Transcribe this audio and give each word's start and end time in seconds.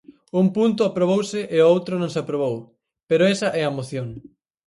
Un 0.41 0.47
punto 0.55 0.81
aprobouse 0.83 1.39
e 1.55 1.57
outro 1.73 1.93
non 1.97 2.09
se 2.13 2.19
aprobou, 2.23 2.55
pero 3.09 3.23
esa 3.33 3.49
é 3.61 3.63
a 3.65 3.75
moción. 3.77 4.07